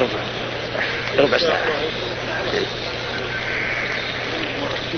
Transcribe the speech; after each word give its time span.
ربع. 0.00 0.20
ربع 1.18 1.38
ساعة. 1.38 1.60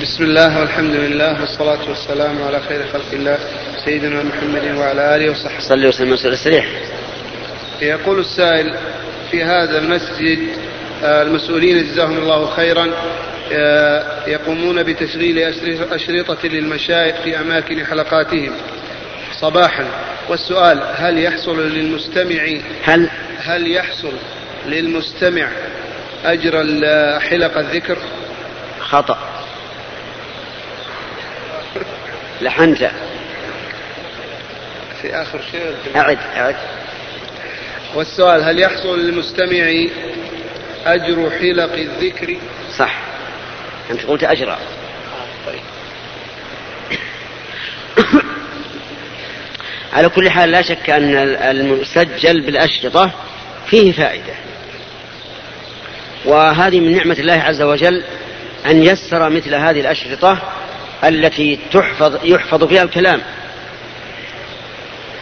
بسم 0.03 0.25
الله 0.25 0.61
والحمد 0.61 0.95
لله 0.95 1.41
والصلاة 1.41 1.89
والسلام 1.89 2.43
على 2.43 2.61
خير 2.61 2.87
خلق 2.93 3.13
الله 3.13 3.39
سيدنا 3.85 4.23
محمد 4.23 4.77
وعلى 4.77 5.17
آله 5.17 5.31
وصحبه. 5.31 5.61
صلي 5.61 5.89
وسلم 5.89 6.13
وسلم 6.13 6.33
السريح 6.33 6.67
يقول 7.83 8.21
السائل 8.21 8.75
في 9.31 9.45
هذا 9.45 9.79
المسجد 9.79 10.39
آه، 11.05 11.23
المسؤولين 11.23 11.85
جزاهم 11.85 12.19
الله 12.19 12.51
خيرا 12.51 12.91
آه، 13.53 14.29
يقومون 14.29 14.83
بتشغيل 14.83 15.39
أشرطة 15.93 16.49
للمشايخ 16.49 17.17
في 17.25 17.41
أماكن 17.41 17.87
حلقاتهم. 17.87 18.53
صباحا. 19.41 19.85
والسؤال 20.29 20.83
هل 20.95 21.19
يحصل 21.19 21.69
للمستمع 21.69 22.61
هل 22.85 23.09
هل 23.39 23.73
يحصل 23.73 24.13
للمستمع 24.67 25.49
أجر 26.25 26.53
حلق 27.21 27.59
الذكر. 27.59 27.99
خطأ. 28.81 29.19
لحنت 32.41 32.91
في 35.03 35.15
آخر 35.15 35.41
شيء. 35.51 35.75
أعد 35.97 36.19
أعد. 36.37 36.57
والسؤال 37.95 38.43
هل 38.43 38.61
يحصل 38.61 38.99
للمستمع 39.01 39.87
أجر 40.87 41.31
حلق 41.31 41.73
الذكر؟ 41.73 42.37
صح. 42.79 42.97
أنت 43.91 44.03
قلت 44.05 44.25
أجر. 44.25 44.59
طيب. 45.47 45.61
على 49.93 50.09
كل 50.09 50.31
حال 50.31 50.51
لا 50.51 50.63
شك 50.63 50.91
أن 50.91 51.15
المسجل 51.51 52.41
بالأشرطة 52.41 53.11
فيه 53.67 53.93
فائدة. 53.93 54.35
وهذه 56.25 56.81
من 56.81 56.97
نعمة 56.97 57.17
الله 57.19 57.33
عز 57.33 57.63
وجل 57.63 58.03
أن 58.67 58.83
يسر 58.83 59.31
مثل 59.31 59.55
هذه 59.55 59.81
الأشرطة 59.81 60.39
التي 61.05 61.59
تحفظ 61.73 62.19
يحفظ 62.25 62.65
فيها 62.65 62.83
الكلام. 62.83 63.21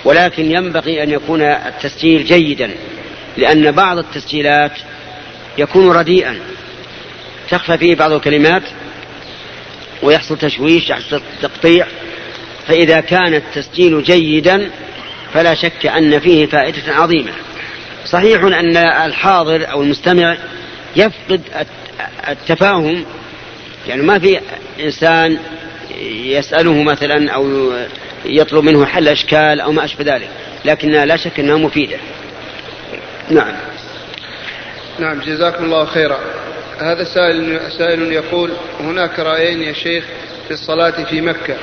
ولكن 0.04 0.50
ينبغي 0.50 1.02
أن 1.02 1.10
يكون 1.10 1.42
التسجيل 1.42 2.24
جيدا 2.24 2.70
لأن 3.36 3.72
بعض 3.72 3.98
التسجيلات 3.98 4.72
يكون 5.58 5.90
رديئا. 5.92 6.38
تخفى 7.50 7.78
فيه 7.78 7.94
بعض 7.94 8.12
الكلمات 8.12 8.62
ويحصل 10.02 10.38
تشويش 10.38 10.90
يحصل 10.90 11.22
تقطيع. 11.42 11.86
فإذا 12.68 13.00
كان 13.00 13.34
التسجيل 13.34 14.02
جيدا 14.02 14.70
فلا 15.34 15.54
شك 15.54 15.86
أن 15.86 16.20
فيه 16.20 16.46
فائدة 16.46 16.94
عظيمة. 16.94 17.32
صحيح 18.06 18.42
أن 18.42 18.76
الحاضر 18.76 19.70
أو 19.70 19.82
المستمع 19.82 20.36
يفقد 20.96 21.40
التفاهم. 22.28 23.04
يعني 23.88 24.02
ما 24.02 24.18
في 24.18 24.40
إنسان 24.80 25.38
يسأله 26.10 26.82
مثلا 26.82 27.30
أو 27.30 27.72
يطلب 28.24 28.64
منه 28.64 28.86
حل 28.86 29.08
أشكال 29.08 29.60
أو 29.60 29.72
ما 29.72 29.84
أشبه 29.84 30.14
ذلك 30.14 30.28
لكنها 30.64 31.04
لا 31.04 31.16
شك 31.16 31.40
أنها 31.40 31.56
مفيدة. 31.56 31.96
نعم. 33.30 33.52
نعم 34.98 35.20
جزاكم 35.20 35.64
الله 35.64 35.84
خيرا. 35.84 36.18
هذا 36.78 37.04
سائل 37.04 37.60
سائل 37.78 38.12
يقول 38.12 38.50
هناك 38.80 39.18
رأيين 39.18 39.62
يا 39.62 39.72
شيخ 39.72 40.04
في 40.48 40.50
الصلاة 40.50 41.04
في 41.04 41.20
مكة. 41.20 41.56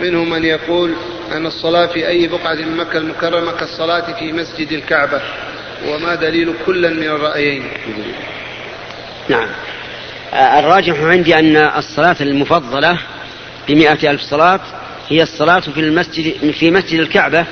منهم 0.00 0.30
من 0.30 0.44
يقول 0.44 0.94
أن 1.32 1.46
الصلاة 1.46 1.86
في 1.86 2.08
أي 2.08 2.26
بقعة 2.26 2.54
من 2.54 2.76
مكة 2.76 2.98
المكرمة 2.98 3.52
كالصلاة 3.52 4.12
في 4.18 4.32
مسجد 4.32 4.72
الكعبة 4.72 5.20
وما 5.88 6.14
دليل 6.14 6.54
كل 6.66 6.94
من 6.94 7.02
الرأيين. 7.02 7.70
نعم. 9.28 9.48
الراجح 10.34 11.00
عندي 11.00 11.38
أن 11.38 11.56
الصلاة 11.56 12.16
المفضلة 12.20 12.98
بمئة 13.68 14.10
ألف 14.10 14.22
صلاة 14.22 14.60
هي 15.08 15.22
الصلاة 15.22 15.60
في 15.60 15.80
المسجد 15.80 16.52
في 16.52 16.70
مسجد 16.70 17.00
الكعبة 17.00 17.46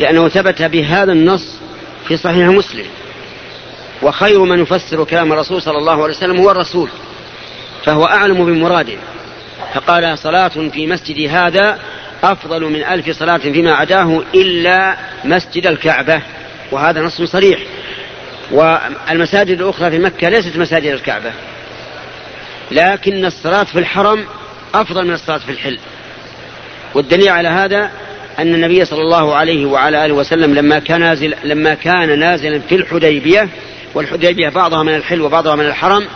لأنه 0.00 0.28
ثبت 0.28 0.62
بهذا 0.62 1.12
النص 1.12 1.58
في 2.08 2.16
صحيح 2.16 2.48
مسلم. 2.48 2.86
وخير 4.02 4.44
من 4.44 4.58
يفسر 4.58 5.04
كلام 5.04 5.32
الرسول 5.32 5.62
صلى 5.62 5.78
الله 5.78 5.92
عليه 5.92 6.14
وسلم 6.14 6.40
هو 6.40 6.50
الرسول 6.50 6.88
فهو 7.84 8.04
أعلم 8.04 8.44
بمراده. 8.44 8.98
فقال 9.74 10.18
صلاة 10.18 10.48
في 10.48 10.86
مسجد 10.86 11.30
هذا 11.30 11.78
أفضل 12.22 12.64
من 12.64 12.84
ألف 12.84 13.10
صلاة 13.10 13.38
فيما 13.38 13.74
عداه 13.74 14.22
إلا 14.34 14.96
مسجد 15.24 15.66
الكعبة 15.66 16.22
وهذا 16.72 17.00
نص 17.00 17.22
صريح. 17.22 17.58
والمساجد 18.50 19.60
الأخرى 19.60 19.90
في 19.90 19.98
مكة 19.98 20.28
ليست 20.28 20.56
مساجد 20.56 20.92
الكعبة. 20.92 21.32
لكن 22.70 23.24
الصلاة 23.24 23.64
في 23.64 23.78
الحرم 23.78 24.24
أفضل 24.74 25.06
من 25.06 25.12
الصلاة 25.12 25.38
في 25.38 25.52
الحل. 25.52 25.78
والدليل 26.94 27.28
على 27.28 27.48
هذا 27.48 27.90
أن 28.38 28.54
النبي 28.54 28.84
صلى 28.84 29.00
الله 29.00 29.34
عليه 29.34 29.66
وعلى 29.66 30.04
آله 30.04 30.14
وسلم 30.14 30.54
لما 30.54 30.78
كان 30.78 31.00
نازل 31.00 31.34
لما 31.44 31.74
كان 31.74 32.18
نازلا 32.18 32.60
في 32.60 32.74
الحديبية 32.74 33.48
والحديبية 33.94 34.48
بعضها 34.48 34.82
من 34.82 34.94
الحل 34.94 35.20
وبعضها 35.20 35.56
من 35.56 35.66
الحرم 35.66 36.06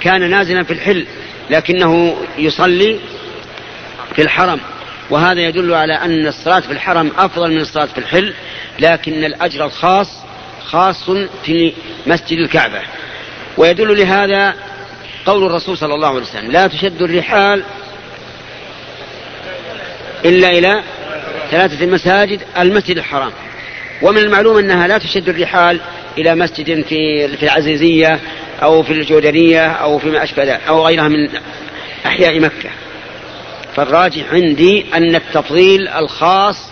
كان 0.00 0.30
نازلا 0.30 0.62
في 0.62 0.72
الحل 0.72 1.06
لكنه 1.50 2.16
يصلي 2.38 2.98
في 4.16 4.22
الحرم. 4.22 4.60
وهذا 5.10 5.40
يدل 5.40 5.74
على 5.74 5.94
أن 5.94 6.26
الصلاة 6.26 6.60
في 6.60 6.72
الحرم 6.72 7.12
أفضل 7.18 7.50
من 7.50 7.60
الصلاة 7.60 7.86
في 7.86 7.98
الحل 7.98 8.34
لكن 8.80 9.24
الأجر 9.24 9.64
الخاص 9.64 10.08
خاص 10.70 11.10
في 11.44 11.72
مسجد 12.06 12.38
الكعبة. 12.38 12.80
ويدل 13.56 13.98
لهذا 13.98 14.54
قول 15.26 15.46
الرسول 15.46 15.78
صلى 15.78 15.94
الله 15.94 16.08
عليه 16.08 16.20
وسلم 16.20 16.50
لا 16.50 16.66
تشد 16.66 17.02
الرحال 17.02 17.62
إلا 20.24 20.48
إلى 20.48 20.82
ثلاثة 21.50 21.86
مساجد 21.86 22.40
المسجد 22.58 22.98
الحرام. 22.98 23.32
ومن 24.02 24.18
المعلوم 24.18 24.58
أنها 24.58 24.86
لا 24.86 24.98
تشد 24.98 25.28
الرحال 25.28 25.80
إلى 26.18 26.34
مسجد 26.34 26.84
في 26.84 27.28
في 27.28 27.42
العزيزية 27.42 28.20
أو 28.62 28.82
في 28.82 28.92
الجودرية 28.92 29.66
أو 29.66 29.98
فيما 29.98 30.22
أشبه 30.22 30.44
ذلك 30.44 30.60
أو 30.68 30.86
غيرها 30.86 31.08
من 31.08 31.28
أحياء 32.06 32.40
مكة. 32.40 32.70
فالراجح 33.76 34.32
عندي 34.32 34.86
أن 34.94 35.14
التفضيل 35.14 35.88
الخاص 35.88 36.70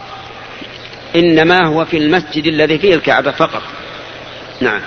إنما 1.17 1.67
هو 1.67 1.85
في 1.85 1.97
المسجد 1.97 2.47
الذي 2.47 2.79
فيه 2.79 2.95
الكعبة 2.95 3.31
فقط. 3.31 3.63
نعم. 4.61 4.81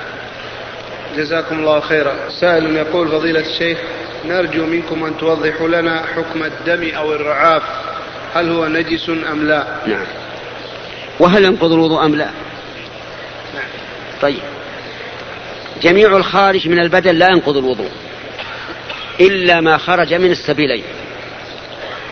جزاكم 1.17 1.59
الله 1.59 1.79
خيرا. 1.79 2.15
سائل 2.29 2.75
يقول 2.75 3.07
فضيلة 3.07 3.39
الشيخ 3.39 3.77
نرجو 4.25 4.65
منكم 4.65 5.03
أن 5.03 5.17
توضحوا 5.17 5.67
لنا 5.67 6.05
حكم 6.15 6.43
الدم 6.43 6.95
أو 6.95 7.13
الرعاف 7.13 7.63
هل 8.35 8.51
هو 8.51 8.67
نجس 8.67 9.09
أم 9.09 9.47
لا؟ 9.47 9.67
نعم. 9.87 10.05
وهل 11.19 11.45
ينقض 11.45 11.71
الوضوء 11.71 12.05
أم 12.05 12.15
لا؟ 12.15 12.29
نعم. 13.53 13.69
طيب. 14.21 14.41
جميع 15.81 16.17
الخارج 16.17 16.67
من 16.67 16.79
البدن 16.79 17.15
لا 17.15 17.27
ينقض 17.27 17.57
الوضوء 17.57 17.91
إلا 19.19 19.61
ما 19.61 19.77
خرج 19.77 20.13
من 20.13 20.31
السبيلين 20.31 20.83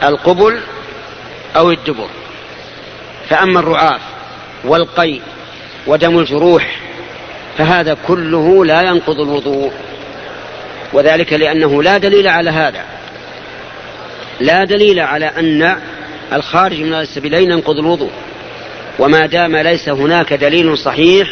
القبل 0.04 0.62
أو 1.56 1.72
الدبر. 1.72 2.10
فأما 3.30 3.60
الرعاف 3.60 4.02
والقي 4.64 5.20
ودم 5.88 6.20
الجروح 6.20 6.89
فهذا 7.58 7.98
كله 8.08 8.66
لا 8.66 8.82
ينقض 8.82 9.20
الوضوء. 9.20 9.72
وذلك 10.94 11.34
لأنه 11.34 11.84
لا 11.84 11.98
دليل 11.98 12.28
على 12.28 12.50
هذا. 12.50 12.84
لا 14.40 14.64
دليل 14.64 15.00
على 15.00 15.26
أن 15.26 15.76
الخارج 16.34 16.82
من 16.82 16.94
السبيلين 16.94 17.52
ينقض 17.52 17.78
الوضوء. 17.78 18.12
وما 19.00 19.26
دام 19.26 19.56
ليس 19.56 19.90
هناك 19.90 20.34
دليل 20.34 20.78
صحيح 20.78 21.30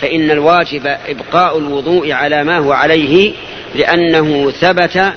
فإن 0.00 0.30
الواجب 0.30 0.96
إبقاء 1.08 1.58
الوضوء 1.58 2.12
على 2.12 2.44
ما 2.44 2.58
هو 2.58 2.72
عليه 2.72 3.32
لأنه 3.74 4.50
ثبت 4.50 5.12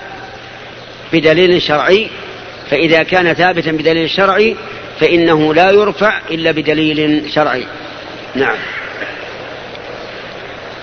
بدليل 1.14 1.62
شرعي. 1.62 2.10
فإذا 2.70 3.04
كان 3.04 3.34
ثابتا 3.34 3.72
بدليل 3.72 4.10
شرعي 4.10 4.56
فإنه 5.00 5.54
لا 5.54 5.72
يرفع 5.72 6.22
إلا 6.31 6.52
بدليل 6.52 7.31
شرعي. 7.34 7.66
نعم. 8.36 8.58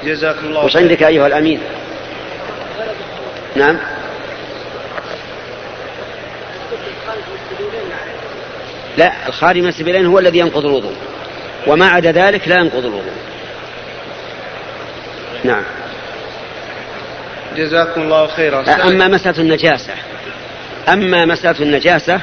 جزاكم 0.05 0.47
الله 0.47 0.65
وش 0.65 0.77
عندك 0.77 1.03
أيها 1.03 1.27
الأمين. 1.27 1.61
نعم. 3.57 3.79
لا 8.99 9.13
الخارج 9.29 9.59
من 9.59 9.69
السبيلين 9.69 10.07
هو 10.07 10.19
الذي 10.19 10.39
ينقض 10.39 10.67
الوضوء. 10.67 10.95
وما 11.67 11.89
عدا 11.89 12.13
ذلك 12.13 12.49
لا 12.49 12.57
ينقض 12.57 12.85
الوضوء. 12.85 13.13
نعم. 15.45 15.63
جزاكم 17.57 18.03
الله 18.03 18.27
خيرا. 18.27 18.65
أما 18.89 19.09
مسألة 19.09 19.39
النجاسة 19.39 19.93
أما 20.89 21.25
مسألة 21.25 21.61
النجاسة 21.61 22.21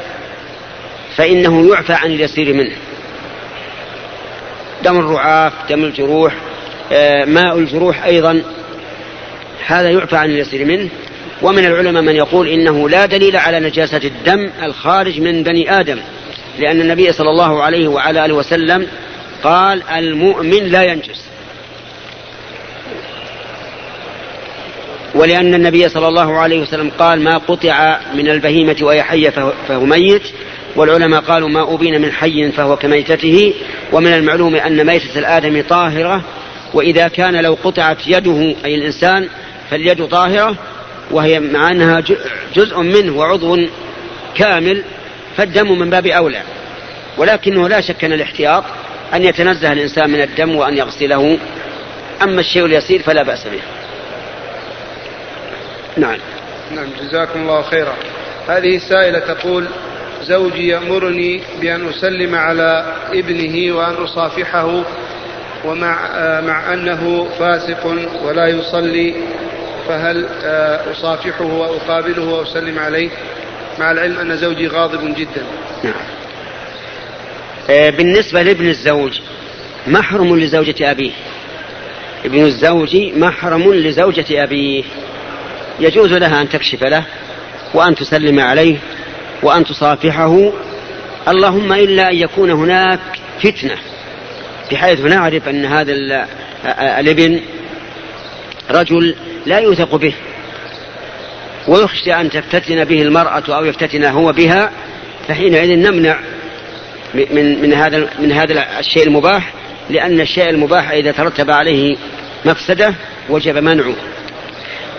فإنه 1.16 1.70
يعفى 1.70 1.94
عن 1.94 2.12
اليسير 2.12 2.54
منه. 2.54 2.76
دم 4.84 5.00
الرعاف 5.00 5.54
دم 5.70 5.84
الجروح 5.84 6.34
ماء 7.26 7.58
الجروح 7.58 8.04
أيضا. 8.04 8.44
هذا 9.68 9.90
يعفى 9.90 10.16
عن 10.16 10.30
اليسير 10.30 10.66
منه. 10.66 10.90
ومن 11.42 11.66
العلماء 11.66 12.04
من 12.04 12.16
يقول 12.16 12.48
إنه 12.48 12.90
لا 12.90 13.06
دليل 13.06 13.36
على 13.38 13.60
نجاسة 13.60 14.02
الدم 14.04 14.50
الخارج 14.64 15.22
من 15.22 15.44
بني 15.44 15.80
آدم 15.80 16.00
لأن 16.60 16.82
النبي 16.82 17.12
صلى 17.12 17.30
الله 17.30 17.64
عليه 17.64 17.88
وعلى 17.88 18.26
آله 18.26 18.34
وسلم 18.34 18.88
قال 19.44 19.84
المؤمن 19.90 20.64
لا 20.64 20.84
ينجس. 20.84 21.26
ولأن 25.16 25.54
النبي 25.54 25.90
صلى 25.90 26.08
الله 26.08 26.38
عليه 26.38 26.60
وسلم 26.60 26.92
قال 27.00 27.22
ما 27.22 27.38
قطع 27.38 28.00
من 28.14 28.30
البهيمة 28.30 28.76
وهي 28.82 29.04
حية 29.04 29.54
فهو 29.68 29.86
ميت. 29.86 30.24
والعلماء 30.76 31.22
قالوا 31.22 31.50
ما 31.50 31.74
أبين 31.74 32.02
من 32.02 32.12
حي 32.12 32.52
فهو 32.52 32.76
كميتته. 32.76 33.54
ومن 33.94 34.14
المعلوم 34.14 34.56
أن 34.56 34.86
ميتة 34.86 35.20
الآدم 35.20 35.64
طاهرة. 35.70 36.24
وإذا 36.74 37.08
كان 37.08 37.42
لو 37.42 37.58
قطعت 37.64 38.08
يده 38.08 38.56
أي 38.66 38.76
الإنسان 38.76 39.30
فاليد 39.72 40.08
طاهرة 40.08 40.56
وهي 41.12 41.40
مع 41.40 41.72
أنها 41.72 42.04
جزء 42.56 42.80
منه 42.80 43.18
وعضو 43.18 43.58
كامل 44.36 44.84
فالدم 45.38 45.80
من 45.80 45.90
باب 45.90 46.08
أولى. 46.08 46.42
ولكنه 47.18 47.70
لا 47.70 47.82
شك 47.82 48.04
أن 48.04 48.14
الاحتياط 48.14 48.64
أن 49.14 49.24
يتنزه 49.24 49.72
الإنسان 49.72 50.10
من 50.10 50.22
الدم 50.22 50.56
وأن 50.56 50.78
يغسله 50.78 51.38
أما 52.22 52.40
الشيء 52.40 52.66
اليسير 52.66 53.02
فلا 53.02 53.24
بأس 53.24 53.48
به. 53.48 53.62
نعم. 55.98 56.18
نعم 56.76 56.88
جزاكم 57.02 57.42
الله 57.42 57.62
خيرا. 57.62 57.94
هذه 58.48 58.78
سائلة 58.78 59.20
تقول 59.20 59.68
زوجي 60.24 60.68
يأمرني 60.68 61.42
بأن 61.62 61.90
أسلم 61.90 62.36
على 62.36 62.96
ابنه 63.14 63.76
وأن 63.76 63.94
أصافحه 63.94 64.84
ومع 65.66 65.96
مع 66.42 66.74
أنه 66.74 67.28
فاسق 67.40 67.86
ولا 68.26 68.48
يصلي 68.48 69.16
فهل 69.88 70.26
أصافحه 70.92 71.46
وأقابله 71.46 72.26
وأسلم 72.26 72.80
عليه؟ 72.80 73.10
مع 73.80 73.92
العلم 73.92 74.20
أن 74.20 74.38
زوجي 74.38 74.68
غاضب 74.68 75.16
جدا. 75.16 75.44
نعم. 75.84 75.94
آه، 77.70 77.90
بالنسبة 77.90 78.42
لابن 78.42 78.70
الزوج 78.70 79.20
محرم 79.88 80.40
لزوجة 80.40 80.92
أبيه. 80.92 81.12
ابن 82.26 82.46
الزوج 82.46 82.96
محرم 82.96 83.74
لزوجة 83.74 84.44
أبيه. 84.44 84.84
يجوز 85.80 86.14
لها 86.14 86.42
أن 86.42 86.50
تكشف 86.50 86.84
له 86.84 87.06
وأن 87.74 87.96
تسلم 87.96 88.40
عليه 88.40 88.78
وأن 89.44 89.66
تصافحه. 89.66 90.52
اللهم 91.28 91.74
إلا 91.74 92.10
أن 92.10 92.16
يكون 92.16 92.52
هناك 92.52 93.00
فتنة. 93.44 93.76
بحيث 94.72 95.02
نعرف 95.02 95.50
أن 95.50 95.66
هذا 95.66 95.94
الابن 97.00 97.42
رجل 98.72 99.16
لا 99.46 99.58
يوثق 99.58 99.96
به. 99.96 100.14
ويخشى 101.68 102.14
أن 102.14 102.30
تفتتن 102.30 102.84
به 102.84 103.02
المرأة 103.02 103.44
أو 103.50 103.66
يفتتن 103.66 104.06
هو 104.06 104.34
بها 104.34 104.72
فحينئذ 105.28 105.76
نمنع 105.76 106.20
من 107.14 107.62
من 107.62 107.74
هذا 107.74 108.10
من 108.20 108.32
هذا 108.32 108.80
الشيء 108.80 109.08
المباح 109.08 109.54
لأن 109.90 110.22
الشيء 110.22 110.50
المباح 110.50 110.92
إذا 110.92 111.12
ترتب 111.12 111.52
عليه 111.52 111.98
مفسدة 112.46 112.94
وجب 113.30 113.58
منعه. 113.58 113.96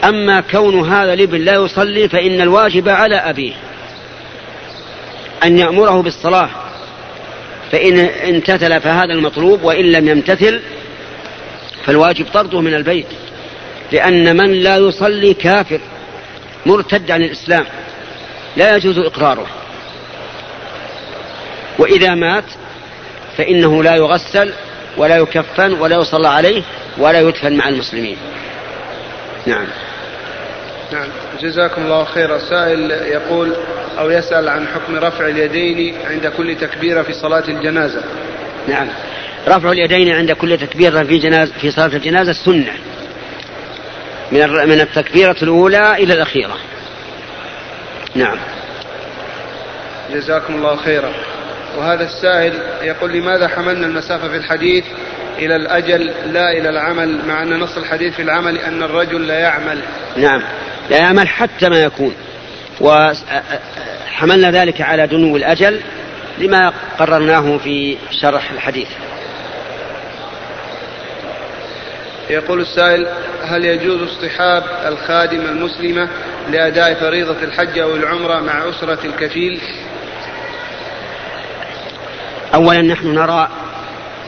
أما 0.05 0.40
كون 0.40 0.88
هذا 0.88 1.12
الابن 1.12 1.38
لا 1.38 1.55
يصلي 1.55 2.08
فإن 2.08 2.40
الواجب 2.40 2.88
على 2.88 3.16
أبيه 3.16 3.52
أن 5.44 5.58
يأمره 5.58 6.02
بالصلاة. 6.02 6.50
فإن 7.72 7.99
امتثل 7.99 8.81
فهذا 8.81 9.12
المطلوب 9.12 9.64
وإن 9.64 9.93
لم 9.93 10.08
يمتثل 10.08 10.61
فالواجب 11.84 12.26
طرده 12.34 12.61
من 12.61 12.75
البيت 12.75 13.06
لأن 13.93 14.37
من 14.37 14.52
لا 14.52 14.76
يصلي 14.76 15.34
كافر 15.34 15.81
مرتد 16.67 17.11
عن 17.11 17.22
الإسلام 17.22 17.67
لا 18.56 18.76
يجوز 18.76 18.99
إقراره. 18.99 19.46
وإذا 21.78 22.14
مات 22.14 22.44
فإنه 23.37 23.82
لا 23.82 23.96
يغسل 23.96 24.52
ولا 24.96 25.16
يكفن 25.16 25.73
ولا 25.73 25.96
يصلى 25.96 26.28
عليه 26.28 26.62
ولا 26.99 27.20
يدفن 27.20 27.56
مع 27.56 27.69
المسلمين. 27.69 28.16
نعم. 29.46 29.66
نعم. 30.93 31.08
جزاكم 31.40 31.82
الله 31.82 32.05
خيرا. 32.05 32.38
سائل 32.38 32.90
يقول 32.90 33.56
أو 33.98 34.10
يسأل 34.10 34.48
عن 34.48 34.66
حكم 34.66 34.96
رفع 34.96 35.26
اليدين 35.28 35.94
عند 36.10 36.26
كل 36.26 36.56
تكبيرة 36.56 37.02
في 37.02 37.12
صلاة 37.12 37.48
الجنازة. 37.48 38.02
نعم. 38.69 38.88
رفع 39.48 39.72
اليدين 39.72 40.14
عند 40.14 40.32
كل 40.32 40.58
تكبيرة 40.58 41.02
في 41.02 41.19
جنازة 41.19 41.52
في 41.60 41.70
صلاة 41.70 41.87
الجنازة 41.96 42.32
سنة. 42.32 42.72
من 44.32 44.48
من 44.48 44.81
التكبيرة 44.81 45.37
الأولى 45.42 45.92
إلى 45.92 46.14
الأخيرة. 46.14 46.56
نعم. 48.14 48.37
جزاكم 50.12 50.54
الله 50.54 50.76
خيرا. 50.76 51.12
وهذا 51.78 52.04
السائل 52.04 52.52
يقول 52.82 53.12
لماذا 53.12 53.48
حملنا 53.48 53.87
المسافة 53.87 54.28
في 54.28 54.37
الحديث 54.37 54.84
إلى 55.38 55.56
الأجل 55.56 56.12
لا 56.26 56.52
إلى 56.52 56.69
العمل 56.69 57.19
مع 57.28 57.42
أن 57.42 57.60
نص 57.60 57.76
الحديث 57.76 58.14
في 58.14 58.22
العمل 58.22 58.58
أن 58.58 58.82
الرجل 58.82 59.26
لا 59.26 59.38
يعمل؟ 59.38 59.81
نعم. 60.16 60.42
لا 60.90 60.98
يعمل 60.98 61.28
حتى 61.28 61.69
ما 61.69 61.82
يكون. 61.82 62.14
وحملنا 62.81 64.50
ذلك 64.50 64.81
على 64.81 65.06
دنو 65.06 65.37
الأجل 65.37 65.81
لما 66.38 66.73
قررناه 66.99 67.59
في 67.59 67.97
شرح 68.11 68.50
الحديث. 68.50 68.88
يقول 72.31 72.61
السائل 72.61 73.06
هل 73.44 73.65
يجوز 73.65 74.03
اصطحاب 74.03 74.65
الخادمة 74.87 75.44
المسلمة 75.44 76.09
لأداء 76.50 76.94
فريضة 76.94 77.43
الحج 77.43 77.79
أو 77.79 77.97
العمرة 77.97 78.41
مع 78.41 78.69
أسرة 78.69 78.99
الكفيل؟ 79.05 79.61
أولا 82.55 82.83
نحن 82.83 83.15
نرى 83.15 83.49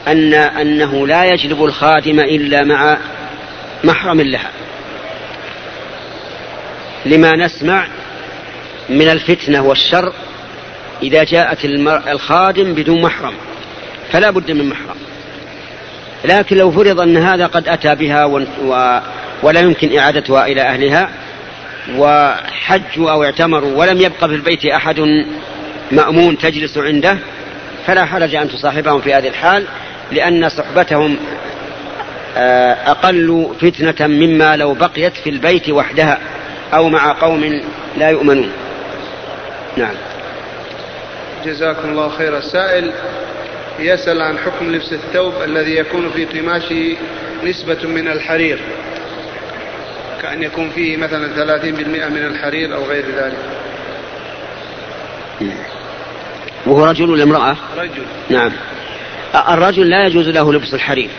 أن 0.07 0.33
أنه 0.33 1.07
لا 1.07 1.25
يجلب 1.25 1.63
الخادم 1.63 2.19
إلا 2.19 2.63
مع 2.63 2.97
محرم 3.83 4.21
لها. 4.21 4.51
لما 7.05 7.35
نسمع 7.35 7.87
من 8.89 9.09
الفتنة 9.09 9.61
والشر 9.61 10.13
إذا 11.03 11.23
جاءت 11.23 11.65
الخادم 12.07 12.73
بدون 12.73 13.01
محرم 13.01 13.33
فلا 14.11 14.29
بد 14.29 14.51
من 14.51 14.69
محرم. 14.69 14.95
لكن 16.25 16.57
لو 16.57 16.71
فرض 16.71 17.01
أن 17.01 17.17
هذا 17.17 17.45
قد 17.45 17.67
أتى 17.67 17.95
بها 17.95 18.25
و... 18.25 18.45
و... 18.65 18.99
ولا 19.43 19.59
يمكن 19.59 19.97
إعادتها 19.97 20.45
إلى 20.45 20.61
أهلها 20.61 21.09
وحجوا 21.97 23.11
أو 23.11 23.23
اعتمروا 23.23 23.75
ولم 23.75 24.01
يبقى 24.01 24.29
في 24.29 24.35
البيت 24.35 24.65
أحد 24.65 24.99
مأمون 25.91 26.37
تجلس 26.37 26.77
عنده 26.77 27.17
فلا 27.87 28.05
حرج 28.05 28.35
أن 28.35 28.49
تصاحبهم 28.49 29.01
في 29.01 29.13
هذه 29.13 29.27
الحال 29.27 29.65
لأن 30.11 30.49
صحبتهم 30.49 31.17
آه، 32.37 32.73
أقل 32.73 33.47
فتنة 33.61 34.07
مما 34.07 34.55
لو 34.55 34.73
بقيت 34.73 35.13
في 35.23 35.29
البيت 35.29 35.69
وحدها 35.69 36.19
أو 36.73 36.89
مع 36.89 37.11
قوم 37.11 37.61
لا 37.97 38.09
يؤمنون. 38.09 38.51
نعم. 39.77 39.95
جزاكم 41.45 41.89
الله 41.89 42.09
خير. 42.09 42.37
السائل 42.37 42.91
يسأل 43.79 44.21
عن 44.21 44.37
حكم 44.37 44.71
لبس 44.71 44.93
الثوب 44.93 45.33
الذي 45.43 45.75
يكون 45.75 46.11
في 46.11 46.25
قماشه 46.25 46.97
نسبة 47.43 47.87
من 47.87 48.07
الحرير. 48.07 48.59
كأن 50.21 50.43
يكون 50.43 50.69
فيه 50.69 50.97
مثلا 50.97 51.27
30% 51.35 52.09
من 52.09 52.25
الحرير 52.25 52.75
أو 52.75 52.83
غير 52.83 53.05
ذلك. 53.17 53.37
وهو 56.65 56.85
رجل 56.85 57.09
ولا 57.09 57.23
امرأة؟ 57.23 57.55
رجل. 57.77 58.03
نعم. 58.29 58.51
الرجل 59.35 59.89
لا 59.89 60.07
يجوز 60.07 60.29
له 60.29 60.53
لبس 60.53 60.73
الحرير 60.73 61.09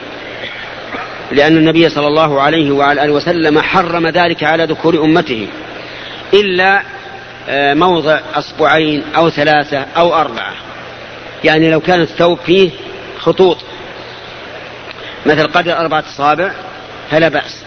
لأن 1.32 1.56
النبي 1.56 1.88
صلى 1.88 2.06
الله 2.06 2.40
عليه 2.40 2.70
وعلى 2.70 3.04
آله 3.04 3.12
وسلم 3.12 3.61
حرم 3.61 4.06
ذلك 4.06 4.44
على 4.44 4.64
ذكور 4.64 5.04
أمته 5.04 5.49
إلا 6.34 6.82
موضع 7.48 8.20
أصبعين 8.34 9.02
أو 9.16 9.30
ثلاثة 9.30 9.78
أو 9.96 10.14
أربعة. 10.14 10.52
يعني 11.44 11.70
لو 11.70 11.80
كان 11.80 12.00
الثوب 12.00 12.38
فيه 12.46 12.70
خطوط. 13.18 13.58
مثل 15.26 15.46
قدر 15.46 15.78
أربعة 15.78 16.04
أصابع 16.14 16.52
فلا 17.10 17.28
بأس 17.28 17.64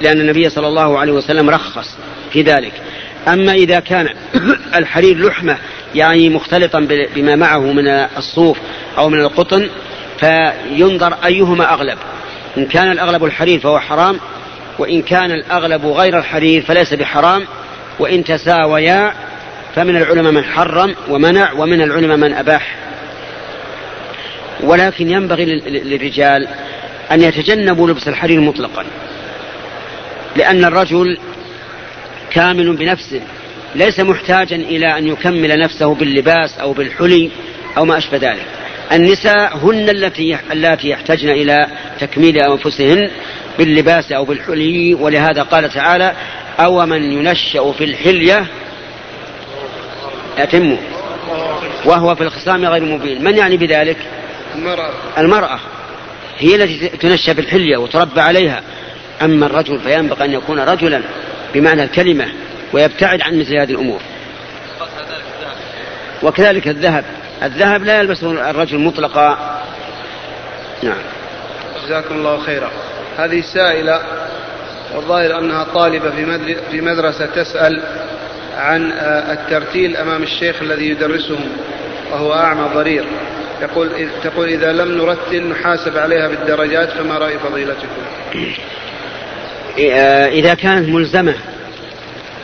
لأن 0.00 0.20
النبي 0.20 0.48
صلى 0.48 0.68
الله 0.68 0.98
عليه 0.98 1.12
وسلم 1.12 1.50
رخص 1.50 1.96
في 2.32 2.42
ذلك. 2.42 2.72
أما 3.28 3.52
إذا 3.52 3.80
كان 3.80 4.08
الحرير 4.78 5.18
لحمة 5.28 5.58
يعني 5.94 6.28
مختلطا 6.28 6.80
بما 7.14 7.36
معه 7.36 7.72
من 7.72 7.88
الصوف 7.88 8.58
أو 8.98 9.08
من 9.08 9.20
القطن 9.20 9.68
فينظر 10.20 11.14
أيهما 11.24 11.72
أغلب. 11.72 11.98
إن 12.58 12.66
كان 12.66 12.90
الأغلب 12.90 13.24
الحرير 13.24 13.60
فهو 13.60 13.78
حرام 13.78 14.20
وإن 14.78 15.02
كان 15.02 15.30
الأغلب 15.30 15.86
غير 15.86 16.18
الحرير 16.18 16.62
فليس 16.62 16.94
بحرام. 16.94 17.46
وإن 17.98 18.24
تساويا 18.24 19.12
فمن 19.74 19.96
العلماء 19.96 20.32
من 20.32 20.44
حرم 20.44 20.94
ومنع 21.08 21.52
ومن 21.52 21.82
العلماء 21.82 22.16
من 22.16 22.34
أباح. 22.34 22.74
ولكن 24.60 25.10
ينبغي 25.10 25.44
للرجال 25.66 26.48
أن 27.12 27.22
يتجنبوا 27.22 27.90
لبس 27.90 28.08
الحرير 28.08 28.40
مطلقا. 28.40 28.84
لأن 30.36 30.64
الرجل 30.64 31.18
كامل 32.30 32.76
بنفسه 32.76 33.20
ليس 33.74 34.00
محتاجا 34.00 34.56
إلى 34.56 34.98
أن 34.98 35.06
يكمل 35.06 35.58
نفسه 35.58 35.94
باللباس 35.94 36.58
أو 36.58 36.72
بالحلي 36.72 37.30
أو 37.76 37.84
ما 37.84 37.98
أشبه 37.98 38.18
ذلك. 38.18 38.46
النساء 38.92 39.56
هن 39.56 39.88
التي 39.88 40.38
اللاتي 40.52 40.88
يحتاجن 40.88 41.28
إلى 41.28 41.66
تكميل 42.00 42.38
أنفسهن 42.38 43.10
باللباس 43.58 44.12
أو 44.12 44.24
بالحلي 44.24 44.94
ولهذا 44.94 45.42
قال 45.42 45.70
تعالى 45.70 46.12
أو 46.60 46.86
من 46.86 47.12
ينشأ 47.12 47.72
في 47.72 47.84
الحلية 47.84 48.46
أتمه 50.38 50.78
وهو 51.84 52.14
في 52.14 52.22
الخصام 52.22 52.64
غير 52.64 52.84
مبين. 52.84 53.24
من 53.24 53.36
يعني 53.36 53.56
بذلك؟ 53.56 53.96
المرأة. 54.54 54.90
المرأة. 55.18 55.58
هي 56.38 56.54
التي 56.54 56.88
تنشأ 56.88 57.34
في 57.34 57.40
الحلية 57.40 57.76
وتربى 57.76 58.20
عليها. 58.20 58.62
أما 59.22 59.46
الرجل 59.46 59.80
فينبغي 59.80 60.24
أن 60.24 60.32
يكون 60.32 60.60
رجلا 60.60 61.02
بمعنى 61.54 61.82
الكلمة 61.82 62.28
ويبتعد 62.72 63.22
عن 63.22 63.38
مثل 63.38 63.56
هذه 63.56 63.70
الأمور. 63.70 64.00
وكذلك 66.22 66.68
الذهب. 66.68 67.04
الذهب 67.42 67.84
لا 67.84 68.00
يلبسه 68.00 68.50
الرجل 68.50 68.78
مطلقا. 68.78 69.62
نعم. 70.82 70.98
جزاكم 71.86 72.14
الله 72.14 72.40
خيرا. 72.40 72.70
هذه 73.18 73.40
سائلة 73.40 74.00
والظاهر 74.94 75.38
أنها 75.38 75.64
طالبة 75.64 76.10
في 76.10 76.56
في 76.70 76.80
مدرسة 76.80 77.26
تسأل 77.26 77.82
عن 78.56 78.92
آه، 78.92 79.32
الترتيل 79.32 79.96
أمام 79.96 80.22
الشيخ 80.22 80.62
الذي 80.62 80.88
يدرسهم 80.88 81.48
وهو 82.12 82.34
أعمى 82.34 82.70
ضرير 82.74 83.04
يقول 83.62 84.08
تقول 84.24 84.48
إذا 84.48 84.72
لم 84.72 84.98
نرتل 84.98 85.48
نحاسب 85.48 85.98
عليها 85.98 86.28
بالدرجات 86.28 86.90
فما 86.90 87.18
رأي 87.18 87.38
فضيلتكم؟ 87.38 87.88
آه، 89.78 90.28
إذا 90.28 90.54
كانت 90.54 90.88
ملزمة 90.88 91.34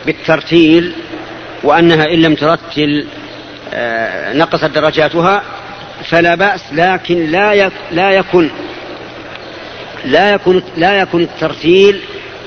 بالترتيل 0.06 0.92
وأنها 1.62 2.04
إن 2.04 2.22
لم 2.22 2.34
ترتل 2.34 3.06
آه، 3.74 4.32
نقصت 4.32 4.64
درجاتها 4.64 5.42
فلا 6.04 6.34
بأس 6.34 6.60
لكن 6.72 7.26
لا 7.26 7.70
لا 7.92 8.10
يكن 8.10 8.50
لا 10.04 10.30
يكون 10.30 10.62
لا 10.76 11.00
يكون 11.00 11.22
الترتيل 11.22 12.00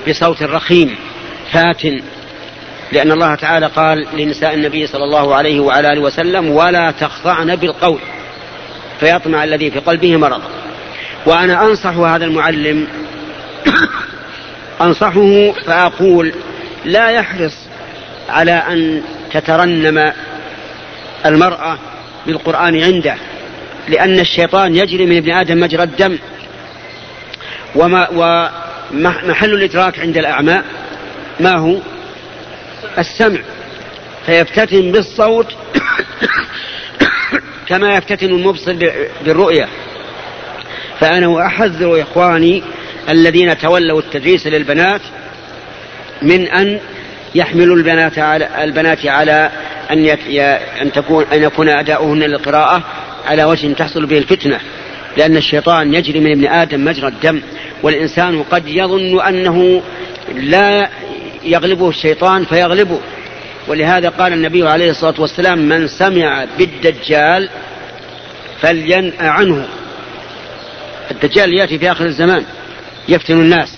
بصوت 0.08 0.44
رخيم 0.44 0.96
فات. 1.52 1.84
لأن 2.92 3.12
الله 3.12 3.36
تعالى 3.36 3.68
قال 3.68 4.08
لنساء 4.14 4.54
النبي 4.54 4.88
صلى 4.88 5.04
الله 5.04 5.36
عليه 5.36 5.60
وعلى 5.60 5.94
آله 5.94 6.02
وسلم 6.02 6.50
ولا 6.50 6.92
تخضعن 6.92 7.56
بالقول 7.56 8.00
فيطمع 9.00 9.44
الذي 9.44 9.72
في 9.72 9.80
قلبه 9.80 10.18
مرض. 10.18 10.42
وأنا 11.26 11.66
أنصح 11.66 11.96
هذا 11.98 12.26
المعلم 12.26 12.88
أنصحه 14.82 15.52
فأقول 15.52 16.34
لا 16.86 17.10
يحرص 17.10 17.54
على 18.30 18.52
أن 18.52 19.02
تترنم 19.34 20.14
المرأة 21.26 21.78
بالقرآن 22.28 22.84
عنده 22.84 23.16
لأن 23.88 24.20
الشيطان 24.20 24.76
يجري 24.76 25.06
من 25.06 25.18
ابن 25.18 25.32
آدم 25.32 25.60
مجرى 25.60 25.84
الدم. 25.84 26.18
وما 27.76 28.10
ومحل 28.10 29.54
الإدراك 29.54 30.00
عند 30.00 30.18
الأعمى 30.18 30.62
ما 31.40 31.58
هو؟ 31.58 31.78
السمع. 32.98 33.40
فيفتتن 34.26 34.92
بالصوت 34.92 35.48
كما 37.70 37.96
يفتتن 37.96 38.28
المبصر 38.28 38.74
بالرؤية. 39.26 39.68
فأنا 41.00 41.46
أحذر 41.46 42.02
إخواني 42.02 42.64
الذين 43.10 43.58
تولوا 43.58 44.00
التدريس 44.00 44.48
للبنات 44.48 45.02
من 46.22 46.48
أن 46.48 46.80
يحملوا 47.36 47.76
البنات 47.76 48.20
على 48.20 48.64
البنات 48.64 49.06
على 49.06 49.52
أن 49.92 50.06
أن 50.82 50.92
تكون 50.92 51.26
أن 51.34 51.44
يكون 51.44 51.70
أداؤهن 51.70 52.20
للقراءة 52.20 52.84
على 53.26 53.44
وجه 53.44 53.74
تحصل 53.74 54.06
به 54.06 54.18
الفتنة. 54.18 54.60
لأن 55.18 55.38
الشيطان 55.38 55.94
يجري 55.94 56.20
من 56.20 56.32
ابن 56.32 56.48
آدم 56.48 56.86
مجرى 56.86 57.08
الدم 57.08 57.42
والإنسان 57.84 58.44
قد 58.44 58.68
يظن 58.68 59.22
أنه 59.22 59.82
لا 60.36 60.90
يغلبه 61.44 61.90
الشيطان 61.90 62.46
فيغلبه. 62.46 63.00
ولهذا 63.68 64.10
قال 64.10 64.34
النبي 64.34 64.68
عليه 64.68 64.92
الصلاة 64.92 65.22
والسلام 65.22 65.60
من 65.60 65.88
سمع 65.88 66.46
بالدجال 66.58 67.50
فلينأ 68.62 69.14
عنه. 69.20 69.68
الدجال 71.12 71.60
يأتي 71.60 71.80
في 71.80 71.92
آخر 71.92 72.06
الزمان 72.06 72.46
يفتن 73.10 73.34
الناس 73.34 73.78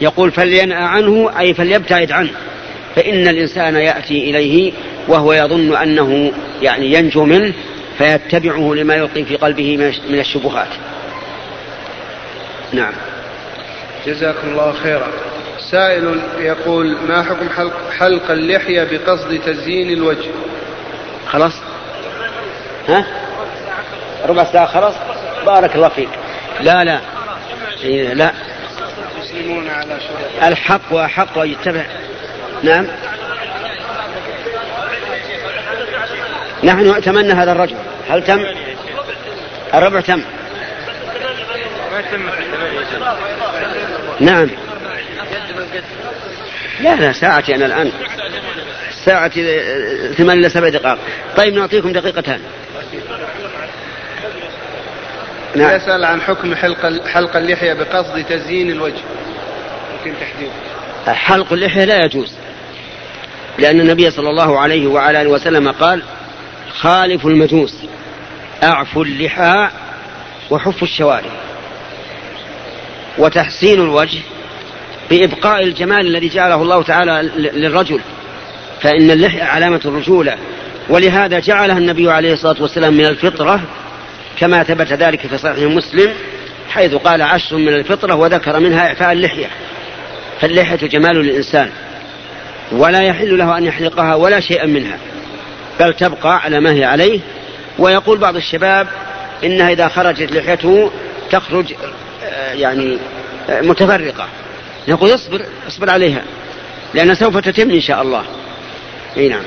يقول 0.00 0.30
فلينأ 0.30 0.76
عنه 0.76 1.30
أي 1.38 1.54
فليبتعد 1.54 2.12
عنه. 2.12 2.30
فإن 2.96 3.28
الإنسان 3.28 3.76
يأتي 3.76 4.30
إليه 4.30 4.72
وهو 5.08 5.32
يظن 5.32 5.76
أنه 5.76 6.32
يعني 6.62 6.92
ينجو 6.92 7.24
منه 7.24 7.52
فيتبعه 7.98 8.74
لما 8.74 8.94
يلقي 8.94 9.24
في 9.24 9.36
قلبه 9.36 9.76
من 10.08 10.18
الشبهات. 10.18 10.68
نعم. 12.72 12.92
جزاكم 14.06 14.48
الله 14.48 14.72
خيرا. 14.72 15.08
سائل 15.70 16.20
يقول 16.38 16.96
ما 17.08 17.22
حكم 17.22 17.48
حلق, 17.48 17.90
حلق 17.98 18.30
اللحية 18.30 18.84
بقصد 18.84 19.40
تزيين 19.46 19.90
الوجه؟ 19.90 20.30
خلاص؟ 21.26 21.52
ها؟ 22.88 23.06
ربع 24.26 24.44
ساعة 24.44 24.66
خلاص؟ 24.66 24.94
بارك 25.46 25.74
الله 25.74 25.88
فيك. 25.88 26.08
لا 26.60 26.84
لا. 26.84 27.00
إيه، 27.84 28.14
لا. 28.14 28.32
الحق 30.42 30.80
وأحق 30.90 31.38
ويتبع. 31.38 31.84
نعم. 32.62 32.86
نحن 36.64 36.90
أتمنى 36.90 37.32
هذا 37.32 37.52
الرجل. 37.52 37.76
هل 38.08 38.24
تم؟ 38.24 38.44
الربع 39.74 40.00
تم. 40.00 40.22
نعم. 44.20 44.48
لا 46.80 46.94
لا 46.94 47.12
ساعتي 47.12 47.54
أنا 47.54 47.66
الآن. 47.66 47.92
ساعة 49.04 49.30
ثمان 50.12 50.38
إلى 50.38 50.48
سبع 50.48 50.68
دقائق. 50.68 50.98
طيب 51.36 51.54
نعطيكم 51.54 51.92
دقيقتان. 51.92 52.40
نعم. 55.54 55.76
يسأل 55.76 56.04
عن 56.04 56.20
حكم 56.20 56.54
حلق 56.54 57.06
حلق 57.06 57.36
اللحية 57.36 57.72
بقصد 57.72 58.24
تزيين 58.24 58.70
الوجه. 58.70 59.02
يمكن 59.92 60.20
تحديد 60.20 60.50
حلق 61.06 61.52
اللحية 61.52 61.84
لا 61.84 62.04
يجوز 62.04 62.32
لأن 63.58 63.80
النبي 63.80 64.10
صلى 64.10 64.30
الله 64.30 64.60
عليه 64.60 64.86
وعلى 64.86 65.22
آله 65.22 65.30
وسلم 65.30 65.70
قال 65.70 66.02
خالف 66.74 67.26
المجوس 67.26 67.74
أعفوا 68.62 69.04
اللحى 69.04 69.68
وحفوا 70.50 70.88
الشوارب 70.88 71.30
وتحسين 73.18 73.80
الوجه 73.80 74.18
بإبقاء 75.10 75.62
الجمال 75.62 76.06
الذي 76.06 76.28
جعله 76.28 76.62
الله 76.62 76.82
تعالى 76.82 77.30
للرجل. 77.36 78.00
فإن 78.80 79.10
اللحية 79.10 79.42
علامة 79.42 79.80
الرجولة. 79.84 80.36
ولهذا 80.88 81.38
جعلها 81.38 81.78
النبي 81.78 82.10
عليه 82.10 82.32
الصلاة 82.32 82.62
والسلام 82.62 82.94
من 82.94 83.06
الفطرة 83.06 83.60
كما 84.38 84.62
ثبت 84.62 84.92
ذلك 84.92 85.26
في 85.26 85.38
صحيح 85.38 85.58
مسلم 85.58 86.12
حيث 86.70 86.94
قال 86.94 87.22
عشر 87.22 87.56
من 87.56 87.68
الفطرة 87.68 88.14
وذكر 88.14 88.60
منها 88.60 88.88
إعفاء 88.88 89.12
اللحية. 89.12 89.46
فاللحية 90.40 90.88
جمال 90.88 91.16
للإنسان 91.16 91.70
ولا 92.72 93.00
يحل 93.02 93.38
له 93.38 93.58
أن 93.58 93.64
يحلقها 93.64 94.14
ولا 94.14 94.40
شيئا 94.40 94.66
منها. 94.66 94.98
بل 95.80 95.94
تبقى 95.94 96.36
على 96.36 96.60
ما 96.60 96.72
هي 96.72 96.84
عليه. 96.84 97.20
ويقول 97.78 98.18
بعض 98.18 98.36
الشباب 98.36 98.88
إنها 99.44 99.70
إذا 99.70 99.88
خرجت 99.88 100.32
لحيته 100.32 100.90
تخرج 101.30 101.74
آه، 102.24 102.52
يعني 102.52 102.98
آه، 103.50 103.60
متفرقة. 103.60 104.28
نقول 104.88 105.14
اصبر 105.14 105.42
اصبر 105.68 105.90
عليها 105.90 106.22
لأنها 106.94 107.14
سوف 107.14 107.36
تتم 107.36 107.70
إن 107.70 107.80
شاء 107.80 108.02
الله. 108.02 108.24
إي 109.16 109.28
نعم. 109.28 109.44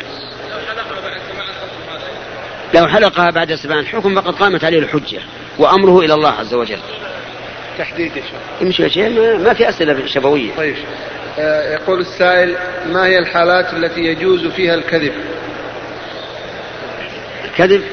لو 2.74 2.88
حلقها 2.88 3.30
بعد 3.30 3.56
سبع 3.56 3.84
حكم 3.84 4.22
فقد 4.22 4.36
قامت 4.36 4.64
عليه 4.64 4.80
الحجة 4.80 5.20
وأمره 5.58 6.00
إلى 6.00 6.14
الله 6.14 6.32
عز 6.32 6.54
وجل. 6.54 6.80
تحديد 7.78 8.12
يا 8.16 8.22
شيخ 8.22 8.82
يمشي 8.82 9.10
ما 9.38 9.54
في 9.54 9.70
أسئلة 9.70 10.06
شبوية. 10.06 10.52
طيب. 10.58 10.76
آه، 11.40 11.74
يقول 11.74 12.00
السائل 12.00 12.56
ما 12.86 13.06
هي 13.06 13.20
الحالات 13.20 13.74
التي 13.74 14.02
يجوز 14.02 14.48
فيها 14.48 14.74
الكذب؟ 14.74 15.14
الكذب؟ 17.56 17.84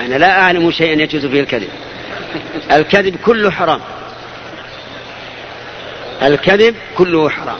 أنا 0.00 0.14
لا 0.14 0.40
أعلم 0.40 0.70
شيئا 0.70 1.02
يجوز 1.02 1.26
فيه 1.26 1.40
الكذب. 1.40 1.68
الكذب 2.72 3.16
كله 3.16 3.50
حرام. 3.50 3.80
الكذب 6.22 6.74
كله 6.96 7.28
حرام. 7.28 7.58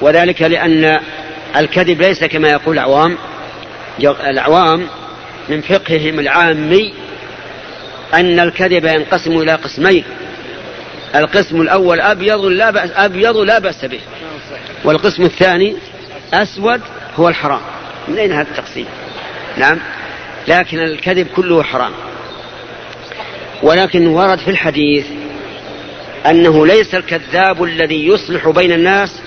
وذلك 0.00 0.42
لأن 0.42 1.00
الكذب 1.56 2.02
ليس 2.02 2.24
كما 2.24 2.48
يقول 2.48 2.78
العوام. 2.78 3.18
العوام 4.00 4.86
من 5.48 5.60
فقههم 5.60 6.20
العامي 6.20 6.94
أن 8.14 8.40
الكذب 8.40 8.84
ينقسم 8.84 9.40
إلى 9.40 9.52
قسمين. 9.52 10.04
القسم 11.14 11.60
الأول 11.60 12.00
أبيض 12.00 12.44
لا 12.44 12.70
بأس 12.70 12.90
أبيض 12.90 13.36
لا 13.36 13.58
بأس 13.58 13.84
به. 13.84 14.00
والقسم 14.84 15.22
الثاني 15.22 15.76
أسود 16.32 16.80
هو 17.16 17.28
الحرام. 17.28 17.60
من 18.08 18.18
أين 18.18 18.32
هذا 18.32 18.48
التقسيم؟ 18.50 18.86
نعم. 19.58 19.78
لكن 20.48 20.78
الكذب 20.78 21.26
كله 21.36 21.62
حرام. 21.62 21.92
ولكن 23.62 24.06
ورد 24.06 24.38
في 24.38 24.50
الحديث 24.50 25.06
أنه 26.26 26.66
ليس 26.66 26.94
الكذاب 26.94 27.64
الذي 27.64 28.06
يصلح 28.06 28.48
بين 28.48 28.72
الناس 28.72 29.20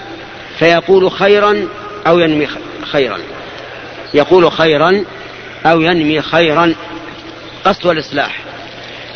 فيقول 0.59 1.11
خيرا 1.11 1.67
أو 2.07 2.19
ينمي 2.19 2.47
خيرا. 2.91 3.17
يقول 4.13 4.51
خيرا 4.51 5.03
أو 5.65 5.81
ينمي 5.81 6.21
خيرا. 6.21 6.73
قصد 7.65 7.87
الإصلاح. 7.87 8.39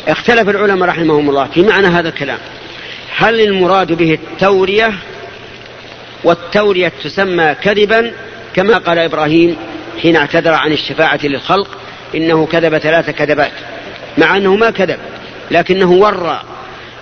اختلف 0.08 0.48
العلماء 0.48 0.88
رحمهم 0.88 1.30
الله 1.30 1.44
في 1.44 1.62
معنى 1.62 1.86
هذا 1.86 2.08
الكلام. 2.08 2.38
هل 3.16 3.40
المراد 3.40 3.92
به 3.92 4.14
التورية؟ 4.14 4.92
والتورية 6.24 6.92
تسمى 7.04 7.54
كذبا 7.62 8.12
كما 8.54 8.78
قال 8.78 8.98
إبراهيم 8.98 9.56
حين 10.02 10.16
اعتذر 10.16 10.52
عن 10.52 10.72
الشفاعة 10.72 11.20
للخلق 11.24 11.68
إنه 12.14 12.46
كذب 12.46 12.78
ثلاث 12.78 13.10
كذبات 13.10 13.52
مع 14.18 14.36
أنه 14.36 14.56
ما 14.56 14.70
كذب 14.70 14.98
لكنه 15.50 15.90
ورى 15.92 16.42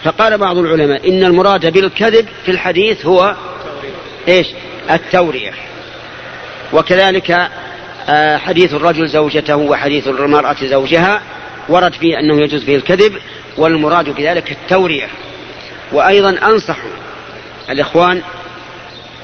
فقال 0.04 0.38
بعض 0.38 0.58
العلماء 0.58 1.08
إن 1.08 1.24
المراد 1.24 1.72
بالكذب 1.72 2.28
في 2.44 2.50
الحديث 2.50 3.06
هو 3.06 3.34
إيش؟ 4.28 4.46
التورية 4.90 5.52
وكذلك 6.72 7.50
آه، 8.08 8.36
حديث 8.36 8.74
الرجل 8.74 9.08
زوجته 9.08 9.56
وحديث 9.56 10.08
المرأة 10.08 10.56
زوجها 10.62 11.22
ورد 11.68 11.92
فيه 11.92 12.18
أنه 12.18 12.42
يجوز 12.42 12.64
فيه 12.64 12.76
الكذب 12.76 13.12
والمراد 13.56 14.08
بذلك 14.08 14.52
التورية 14.52 15.08
وأيضا 15.92 16.30
أنصح 16.30 16.76
الإخوان 17.70 18.22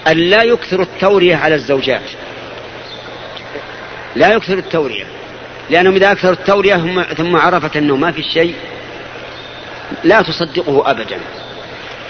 أن 0.06 0.16
لا 0.16 0.42
يكثر 0.42 0.82
التورية 0.82 1.36
على 1.36 1.54
الزوجات. 1.54 2.02
لا 4.16 4.34
يكثر 4.34 4.58
التورية. 4.58 5.04
لأنهم 5.70 5.94
إذا 5.94 6.12
أكثروا 6.12 6.32
التورية 6.32 7.04
ثم 7.16 7.36
عرفت 7.36 7.76
أنه 7.76 7.96
ما 7.96 8.12
في 8.12 8.22
شيء 8.22 8.54
لا 10.04 10.22
تصدقه 10.22 10.90
أبدا. 10.90 11.18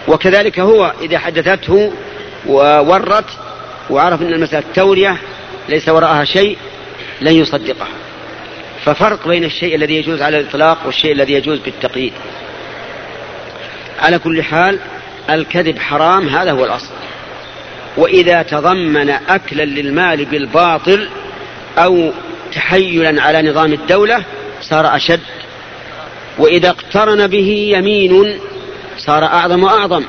وكذلك 0.08 0.60
هو 0.60 0.92
إذا 1.00 1.18
حدثته 1.18 1.92
وورت 2.46 3.24
وعرف 3.90 4.22
أن 4.22 4.32
المسألة 4.32 4.62
التورية 4.68 5.16
ليس 5.68 5.88
وراءها 5.88 6.24
شيء 6.24 6.58
لن 7.20 7.32
يصدقها. 7.32 7.88
ففرق 8.84 9.28
بين 9.28 9.44
الشيء 9.44 9.74
الذي 9.74 9.96
يجوز 9.96 10.22
على 10.22 10.40
الإطلاق 10.40 10.78
والشيء 10.86 11.12
الذي 11.12 11.32
يجوز 11.32 11.58
بالتقييد. 11.58 12.12
على 14.02 14.18
كل 14.18 14.42
حال 14.42 14.78
الكذب 15.30 15.78
حرام 15.78 16.28
هذا 16.28 16.52
هو 16.52 16.64
الأصل. 16.64 16.94
وإذا 17.96 18.42
تضمن 18.42 19.10
أكلا 19.10 19.62
للمال 19.62 20.24
بالباطل 20.24 21.08
أو 21.78 22.10
تحيلا 22.54 23.22
على 23.22 23.50
نظام 23.50 23.72
الدولة 23.72 24.22
صار 24.62 24.96
أشد. 24.96 25.20
وإذا 26.38 26.68
اقترن 26.68 27.26
به 27.26 27.72
يمين 27.76 28.40
صار 28.98 29.24
أعظم 29.24 29.62
وأعظم. 29.62 30.04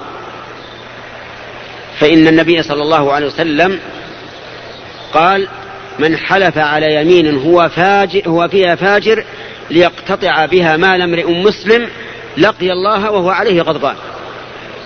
فإن 2.00 2.27
النبي 2.27 2.63
صلى 2.63 2.82
الله 2.82 3.13
عليه 3.13 3.27
وسلم 3.27 3.80
قال 5.13 5.48
من 6.00 6.18
حلف 6.18 6.58
على 6.58 6.96
يمين 6.96 7.38
هو 7.38 7.70
فاجر 7.70 8.22
هو 8.27 8.48
فيها 8.48 8.75
فاجر 8.75 9.25
ليقتطع 9.70 10.46
بها 10.46 10.77
مال 10.77 11.01
امرئ 11.01 11.32
مسلم 11.32 11.88
لقي 12.38 12.72
الله 12.72 13.12
وهو 13.12 13.30
عليه 13.30 13.62
غضبان. 13.62 13.96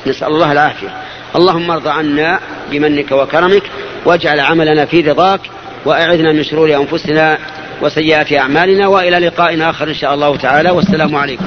نسأل 0.07 0.27
الله 0.27 0.51
العافية. 0.51 0.97
اللهم 1.35 1.71
ارض 1.71 1.87
عنا 1.87 2.39
بمنك 2.71 3.11
وكرمك 3.11 3.63
واجعل 4.05 4.39
عملنا 4.39 4.85
في 4.85 5.01
رضاك 5.01 5.41
وأعذنا 5.85 6.31
من 6.31 6.43
شرور 6.43 6.75
أنفسنا 6.75 7.37
وسيئات 7.81 8.33
أعمالنا 8.33 8.87
وإلى 8.87 9.19
لقاء 9.19 9.69
آخر 9.69 9.87
إن 9.87 9.93
شاء 9.93 10.13
الله 10.13 10.37
تعالى. 10.37 10.71
والسلام 10.71 11.15
عليكم. 11.15 11.45